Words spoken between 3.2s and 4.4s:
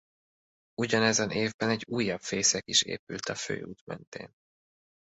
a főút mentén.